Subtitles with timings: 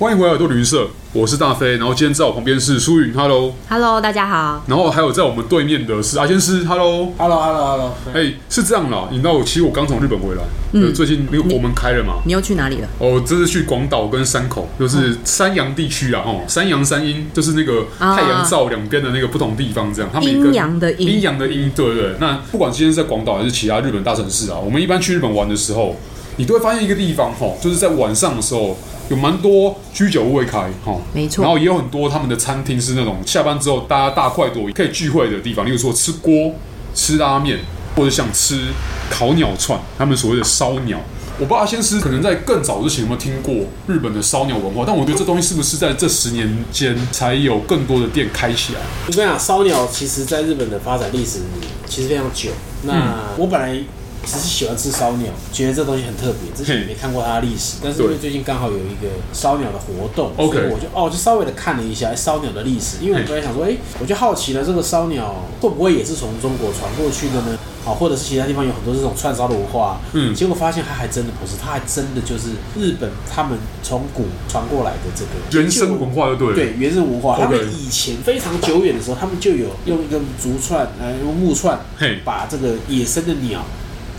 [0.00, 1.72] 欢迎回来耳朵旅行社，我是大飞。
[1.72, 4.62] 然后今天在我旁边是舒云，Hello，Hello，大家好。
[4.68, 7.94] 然后还有在我们对面的是阿先师，Hello，Hello，Hello，Hello。
[8.14, 12.86] 哎，是这样啦，你知道我其实我刚从日本回来，嗯，最近那个国门开了嘛，你又去哪里了？
[13.00, 20.08] 哦，这是去广岛跟山口，就是山阳地区啊，哦，山阳山阴，就是那个太阳照两边的那个不同地方，这样。
[20.12, 22.14] 他们阴阳的阴，阴阳的阴，对对对。
[22.20, 25.96] 那不管今天是在广岛还是其他日本大城市啊，我们一般去日本玩的时候，
[26.38, 28.74] 你都会发现一个地方，哈，就是在晚上的时候。
[29.10, 31.40] 有蛮多居酒屋会开，哈，没错。
[31.40, 36.52] 然后也有很多他们的餐厅是那种下班之后大家大快朵颐可以聚会的地方，例如说吃锅、
[36.94, 37.58] 吃拉面，
[37.96, 38.66] 或者想吃
[39.08, 41.00] 烤鸟串，他们所谓的烧鸟。
[41.38, 43.54] 我不知道阿仙师可能在更早之前有没有听过
[43.86, 48.80] 日本的烧鸟文化，但我觉得这东西是不是在这十年间才有更多的店开起来？
[49.06, 51.38] 我跟你讲，烧鸟其实在日本的发展历史
[51.86, 52.50] 其实非常久。
[52.82, 53.80] 那我本来。
[54.24, 56.50] 只是喜欢吃烧鸟，觉得这东西很特别。
[56.56, 62.98] 之前也没看过它的历史，但是因为最近刚好有一个烧鸟的活动，所以我就哦，就稍微的看了一下烧鸟的历史。
[63.00, 67.58] 因为我本来想说，哎，我就好奇了，这个烧鸟会不会也是从中国传过去的呢？
[67.84, 69.98] 好，或者是其他地方有很多这种串烧的文化。
[70.12, 75.30] 嗯，结果发现它还真的不是，它还真的就是日本他们从古传过来的这个
[75.62, 76.54] 原生文化，就对了。
[76.54, 77.38] 对，原生文化。
[77.38, 83.64] 他们以前非常久远的时候，他们就有用一个竹串，呃，用木串，嘿，把这个野生的鸟。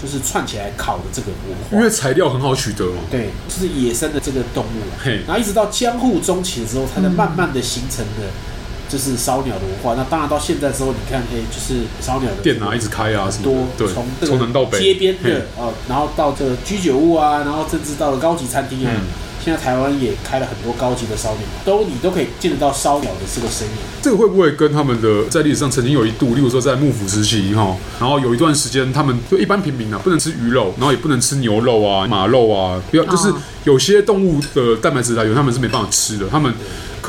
[0.02, 3.02] 就是串起来烤的这个文化，因为材料很好取得嘛。
[3.11, 4.81] 对，就是野生的这个动物。
[5.03, 8.28] 嘿，然后一直到江户中期的时候，才能慢慢的形成的，
[8.88, 9.95] 就是烧鸟的文化。
[9.95, 18.94] 那当然到现在之后，你看，哎，就是烧鸟的店啊，一直开啊，什么多，对，从从南到北，街边的啊，然后到这个居酒屋啊，然后甚至到了高级餐厅啊。
[19.50, 23.73] 现在台湾也开了很多高级的烧鸟，都你都可以见得到烧鸟的这个身影。
[24.00, 33.33] 这个会不会跟他们的在历史上曾经有一度，例如说在幕府时期哈，然后有一段时间他们就一般平民啊不能吃鱼肉，然后也不能吃牛肉啊、马肉啊，不要就是
[33.64, 36.53] 有些动物的蛋白质来源他们是没办法吃的，他们。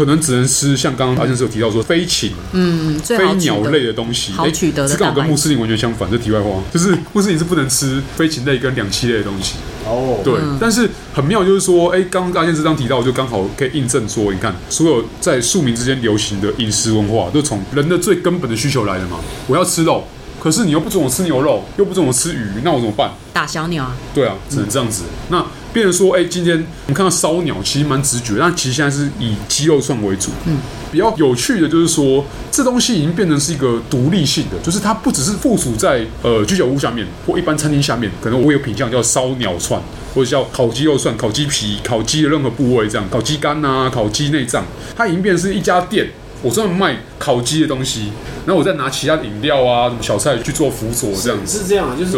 [0.01, 4.89] 可能只能吃像刚刚阿先生有提到说飞禽，嗯，飞鸟类的东西，好取得的。
[4.89, 6.11] 这刚好跟穆斯林完全相反。
[6.11, 9.57] 这题外话就是穆斯林是不能吃飞禽类跟两栖类的东西。
[9.85, 10.41] 哦，对。
[10.59, 19.21] 但是很妙就是说，哎，刚刚阿先生刚提到，就刚好可以印证说，你看所有在庶民之间流行的饮食文化，都从人的最根本的需求来的嘛。
[19.49, 20.05] 我要吃肉，
[20.43, 23.11] 可是你又不准我吃牛肉，又不准我吃鱼，那我怎么办？
[23.35, 23.95] 打小鸟啊？
[24.15, 25.03] 对啊，只能这样子。
[25.29, 25.45] 那。
[25.73, 30.31] 变成说，哎、欸，今天我们看到烧鸟，其实蛮直觉，但其实现在是以鸡肉串为主。
[30.47, 30.59] 嗯，
[30.91, 39.81] 比较有趣的就是说，这东西已经变成是一个独立性的，就是它不只是附属在呃居酒屋下面或一般餐厅下面，可能我有品项叫烧鸟串，
[40.15, 44.65] 或者叫烤鸡肉串、烤鸡皮、烤鸡的任何部位这样，烤鸡肝啊、烤鸡内脏，
[44.97, 46.09] 它已经变成是一家店。
[46.43, 48.11] 我专门卖烤鸡的东西，
[48.47, 52.17] 然后我再拿其他的饮料啊、什么小菜去做辅佐，这样子是，是这样，就是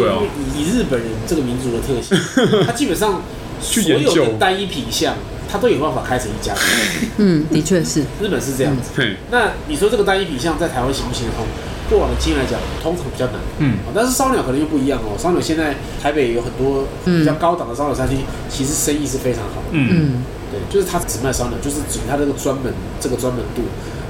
[0.57, 2.17] 以日本人这个民族的特性，
[2.65, 3.21] 他基本上。
[3.63, 5.15] 所有的单一品项，
[5.49, 6.53] 它都有办法开成一家。
[7.17, 8.91] 嗯，的确是，日本是这样子。
[8.97, 11.45] 嗯、那你说这个单一品项在台湾行不行得通？
[11.89, 13.35] 过往的经验来讲，通常比较难。
[13.59, 15.19] 嗯，但是烧鸟可能又不一样哦。
[15.19, 18.19] 烧鸟现在台北有很多比较高档的烧鸟餐厅，
[18.49, 19.71] 其实生意是非常好的。
[19.71, 23.63] 嗯，对，就是他只卖烧鸟，就是指他这个专门这个专门度。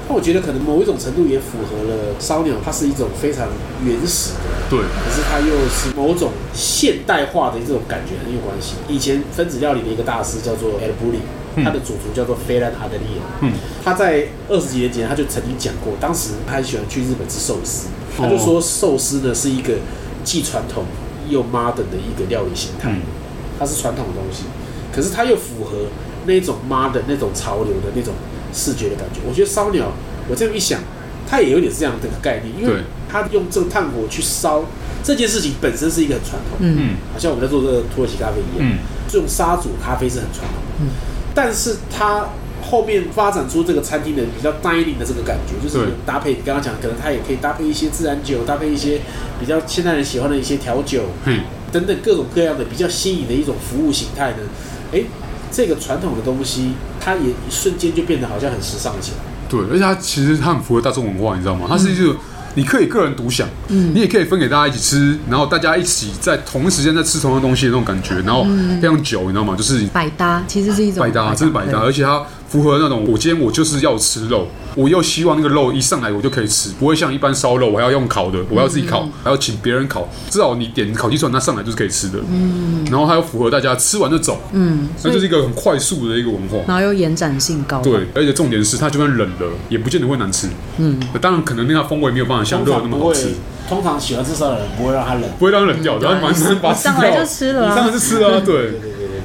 [0.06, 3.48] 那我觉得可能某一种程度也符合了烧鸟，它是一种非常
[3.82, 8.74] 原始的，对，可是它又是某种现代化的这种感觉很有关系。
[8.86, 11.24] 以前分子料理的一个大师叫做 El Bulli，
[11.64, 13.04] 他的主厨叫做费兰阿德利，
[13.40, 17.88] 嗯，他在二十几年前他就曾经讲过，当时他很喜欢去日本吃寿司，
[18.18, 19.72] 他就说寿司呢是一个
[20.22, 20.84] 既传统
[21.30, 22.94] 又 modern 的一个料理形态，
[23.58, 24.42] 它是传统的东西，
[24.94, 25.86] 可是它又符合
[26.26, 28.12] 那种 modern 那种潮流的那种。
[28.54, 29.92] 视觉的感觉，我觉得烧鸟，
[30.28, 30.80] 我这样一想，
[31.28, 34.64] 它也有点这样的概念，因为它用这个炭火去烧
[35.02, 38.78] 这件事情本身是一个很传统，嗯，好像我们在做这个土耳其咖啡一样，嗯，
[39.08, 40.54] 这种沙煮咖啡是很传统。
[40.54, 40.86] 的，嗯，
[41.34, 42.28] 但是它
[42.62, 49.00] 后面发展出这个餐厅的比较 dining 的这个感觉，就是搭配你刚刚讲，可能它也可以搭配一些自然酒，搭配一些
[49.40, 51.40] 比较现代人喜欢的一些调酒，嗯，
[51.72, 54.38] 等等各种各样的比较新颖的一种服务形态呢，
[54.92, 55.02] 哎。
[55.56, 56.72] 这个传统的东西，
[57.04, 59.18] 它也一瞬间就变得好像很时尚起来。
[59.48, 61.66] 对，而且它其实它很符合大众文化，你知道吗？
[61.68, 62.16] 它是一个
[62.54, 68.44] 你可以个人独享，嗯，你也可以分给大家一起吃，然后大家一起在同一时间在吃同样东西的那种感觉，然后
[68.80, 69.54] 非常久，你知道吗？
[69.56, 72.24] 就是百搭，其实是一种百搭，这是百搭，而且它。
[72.54, 74.46] 符合那种，我今天我就是要吃肉，
[74.76, 80.08] 我又希望那个肉一上来我就可以吃，不会像一般烧肉，我还要用烤的，我要自己烤，还要请别人烤。
[80.30, 82.20] 至少你点烤鸡串，它上来就是可以吃的。
[82.30, 84.40] 嗯，然后它又符合大家吃完就走。
[84.52, 87.82] 嗯，那就是一个很快速的一个文化，然后又延展性高。
[87.82, 90.46] 对，而且重点是它就算冷了，也不见得会难吃。
[90.78, 93.30] 嗯，当然可能那个风味没有办法像肉那么好吃。
[93.68, 96.92] 通常喜欢吃烧的人不会让它冷，不会让它冷掉，然后马上把它吃掉。
[96.92, 98.40] 上来就吃了，上来就吃了。
[98.42, 98.74] 对。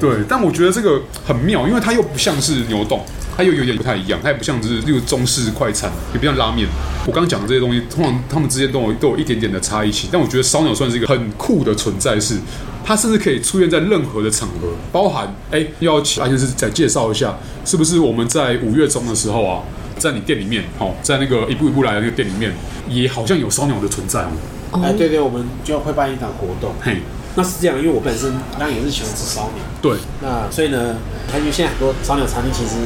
[0.00, 3.04] 对，但我觉得这个很妙，因为它又不像是牛洞，
[3.36, 6.66] 它又有点不太一样，它也不像是例如中式快餐，也不像拉面。
[7.06, 10.08] 我刚刚讲的这些东西，通常他们之间都有都有一点点的差异性。
[10.10, 12.36] 但我觉得烧鸟算是一个很酷的存在，是
[12.84, 19.62] 它甚至可以出现在任何的场合，包含哎，要请阿先生再介绍一下，是不是我们在五月中的时候啊，
[19.98, 22.52] 在你店里面，哦，在那个一步一步来的那个店里面，
[22.88, 24.80] 也好像有烧鸟的存在哦。
[24.82, 26.72] 哎，对对，我们就会办一场活动。
[26.80, 26.98] 嘿。
[27.36, 29.64] 那是这样，因为我本身当然也是喜欢吃烧鸟。
[29.80, 29.96] 对。
[30.20, 30.96] 那所以呢，
[31.30, 32.76] 他因为现在很多烧鸟餐厅其实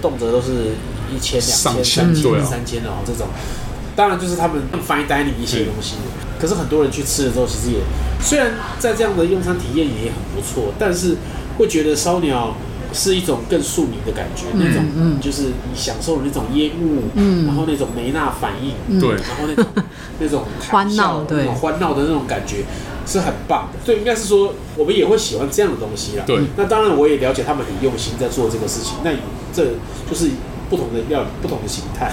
[0.00, 0.74] 动辄都是
[1.12, 3.26] 一千、两千、三千、三千的哦，这种。
[3.96, 5.96] 当然就是他们 fine dining 一些东西。
[6.38, 7.80] 可是很多人去吃了之后，其实也
[8.22, 11.16] 虽然在这样的用餐体验也很不错，但是
[11.58, 12.54] 会觉得烧鸟
[12.92, 17.04] 是一种更庶民的感觉，那种就是你享受的那种烟雾，
[17.46, 19.66] 然后那种梅纳反应，对，然后那种
[20.20, 22.64] 那种欢闹，对，欢闹的那种感觉。
[23.10, 26.24] 是很棒的，所以应该是说，我们也会喜欢这样的东西啦。
[26.26, 28.98] 对，那当然我也了解他们很用心在做这个事情。
[29.02, 29.12] 那
[29.50, 29.64] 这
[30.06, 30.28] 就是
[30.68, 32.12] 不同的料理，不同的形态。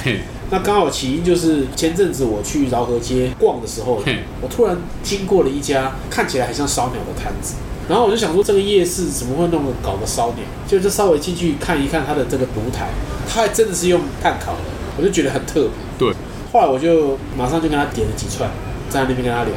[0.50, 4.02] 那刚好起因就是前阵子我去饶河街逛的时候，
[4.42, 7.56] 我突然经过了一家看起来很像烧鸟的摊子，
[7.88, 10.44] 然后我就想说，这个夜市怎么会弄个搞个烧鸟？
[10.68, 12.90] 就就稍微进去看一看它的这个炉台，
[13.30, 14.62] 它还真的是用炭烤的，
[14.98, 15.72] 我就觉得很特别。
[15.98, 16.14] 对，
[16.52, 18.50] 后来我就马上就跟他点了几串，
[18.90, 19.54] 在那边跟他聊。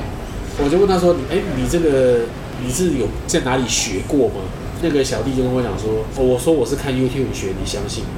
[0.63, 2.23] 我就问他说：“你哎，你这个
[2.63, 4.35] 你是有在哪里学过吗？”
[4.83, 8.11] 那个小弟就跟我讲说：“我说我是看 YouTube 学，你相信吗？”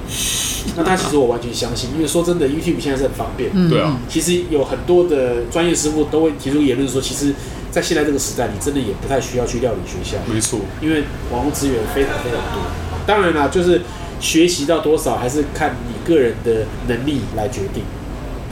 [0.76, 3.50] 那他其实我完全相信，因为说真的，YouTube 现在是很方便。
[3.68, 3.98] 对啊。
[4.08, 7.34] 其实有很多的专业师傅都会提出言论说，其实，
[7.70, 10.18] 在现在这个时代，你真的也不太需要去料理学校。
[10.32, 10.60] 没错。
[10.82, 12.62] 因为网络资源非常非常多。
[13.06, 13.80] 当然啦，就是
[14.20, 17.82] 学习到多少，还是看你个人的能力来决定。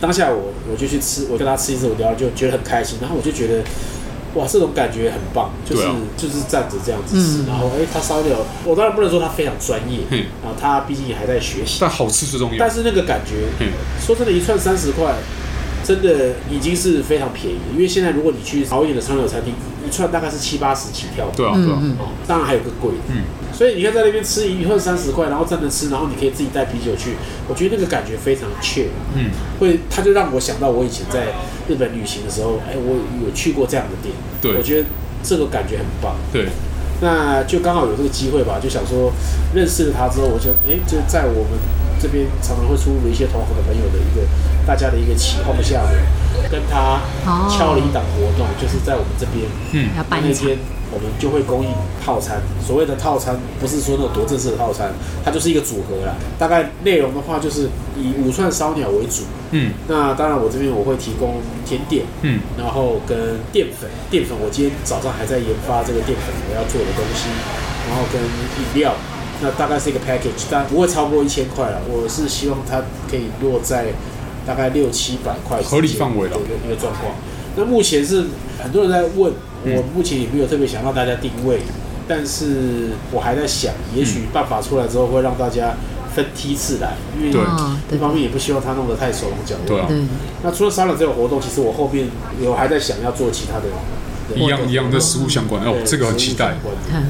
[0.01, 3.63] 当下我我就去吃，我跟他吃一次，我聊就觉得很开心，然后我就觉得，
[4.35, 12.57] 哇，这种感觉很棒，就是、啊、就是站着这样子吃，嗯、然后哎，他烧鸟，我当然不能说他非常专业，嗯、然后他毕竟也还在学习，但好吃最重要。
[12.59, 13.69] 但是那个感觉，嗯、
[14.05, 15.15] 说真的，一串三十块，
[15.85, 19.55] 真的已经是非常便宜，因为现在如果你去好一点的烧鸟餐厅，
[19.87, 23.23] 一串大概是七八十起跳，对啊，对啊，哦，当然还有个贵的，嗯。
[23.51, 27.15] 所以你看，在那边吃一份三十块，然后站着吃，然后你可以自己带啤酒去，
[27.49, 28.87] 我觉得那个感觉非常 chill。
[29.17, 31.33] 嗯，会，他就让我想到我以前在
[31.69, 34.89] 日本旅行的时候，哎，我有去过这样的店，对，我觉得
[35.23, 36.17] 这个感觉很棒。
[36.33, 36.47] 对，
[37.01, 39.13] 那就刚好有这个机会吧，就想说
[39.55, 41.53] 认识了他之后，我就哎，就在我们
[42.01, 44.27] 这边常常会出入一些同行的朋友的一个
[44.67, 47.01] 大家的一个起哄下面，跟他
[47.49, 50.59] 敲了一档活动，就是在我们这边，嗯，那天。
[50.91, 51.69] 我们就会供应
[52.03, 54.91] 套餐，所谓的套餐不是说那种多正式的套餐，
[55.23, 56.17] 它就是一个组合啦。
[56.39, 67.29] 大概内容的话，就是以五串烧鸟为主，嗯，那当然我这边我会提供甜点，嗯，然后跟淀粉，淀粉我今天早上还在研发这个淀粉我要做的东西，
[67.85, 68.97] 然后跟饮料，
[69.41, 71.81] 那大概是一个 package，但不会超过一千块了。
[71.89, 73.87] 我是希望它可以落在
[74.47, 76.37] 大概六七百块合理范围的
[76.67, 77.15] 一个状况。
[77.57, 78.25] 那目前是
[78.63, 79.33] 很多人在问。
[79.65, 81.59] 我目前也没有特别想让大家定位，
[82.07, 85.75] 但是我还在想，也许办法出来之后会让大家
[86.15, 87.31] 分梯次来，因为
[87.91, 89.67] 一方面也不希望他弄得太手忙脚乱。
[89.67, 90.09] 对啊。
[90.45, 92.07] 那除了烧鸟这个活动，其实我后面
[92.41, 93.65] 有还在想要做其他的。
[94.37, 96.55] 一样一样的食物相关哦，这个很期待。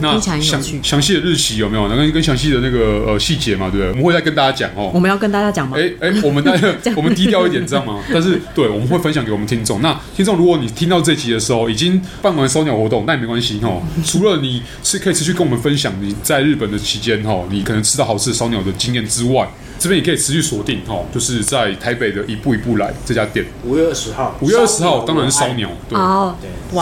[0.00, 0.40] 那详
[0.82, 1.88] 详细的日期有没有？
[1.88, 3.90] 跟跟详细的那个呃细节嘛，对不对？
[3.90, 4.90] 我们会再跟大家讲哦。
[4.94, 5.76] 我们要跟大家讲吗？
[5.78, 6.52] 哎哎，我们那
[6.94, 8.00] 我们低调一点，知道吗？
[8.12, 9.80] 但是对，我们会分享给我们听众。
[9.82, 13.82] 那听众，如果你听到这集的时候已经办完烧鸟活动，那也没关系哦。
[14.04, 19.48] 除了你是可以持续跟我们分享你在日本的期间哦，你可能吃到好吃的烧鸟的经验之外。
[19.78, 23.46] 这边也可以持续锁定哈，就是在台北的一步一步来这家店。
[23.64, 25.96] 五月二十号，五月二十号当然是烧鸟，对，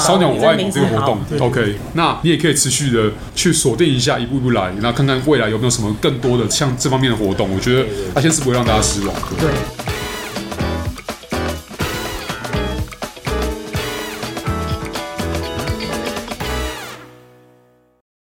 [0.00, 1.76] 烧鸟我爱你这个活动，OK。
[1.94, 7.52] 那你也可以持续的去锁定一下一步一步来，那看看未来有没有什么更多的像这方面的活动。
[7.54, 9.85] 我觉得阿先是不会让大家失望，对。